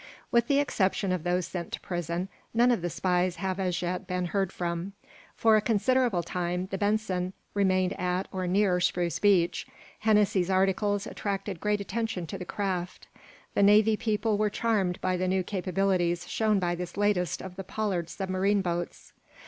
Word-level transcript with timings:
With 0.31 0.47
the 0.47 0.59
exception 0.59 1.11
of 1.11 1.23
those 1.23 1.45
sent 1.45 1.71
to 1.73 1.79
prison 1.79 2.27
none 2.55 2.71
of 2.71 2.81
the 2.81 2.89
spies 2.89 3.35
have 3.35 3.59
as 3.59 3.83
yet 3.83 4.07
been 4.07 4.25
heard 4.25 4.51
from. 4.51 4.93
For 5.35 5.55
a 5.55 5.61
considerable 5.61 6.23
time 6.23 6.65
the 6.71 6.77
"Benson" 6.79 7.33
remained 7.53 7.93
at, 7.99 8.27
or 8.31 8.47
near, 8.47 8.79
Spruce 8.79 9.19
Beach. 9.19 9.67
Hennessy's 9.99 10.49
articles 10.49 11.05
attracted 11.05 11.59
great 11.59 11.81
attention 11.81 12.25
to 12.25 12.39
the 12.39 12.45
craft. 12.45 13.09
The 13.53 13.61
Navy 13.61 13.95
people 13.95 14.39
were 14.39 14.49
charmed 14.49 14.99
by 15.01 15.17
the 15.17 15.27
new 15.27 15.43
capabilities 15.43 16.27
shown 16.27 16.57
by 16.57 16.73
this 16.73 16.97
latest 16.97 17.39
of 17.39 17.55
the 17.55 17.63
Pollard 17.63 18.09
submarine 18.09 18.63
boats. 18.63 19.13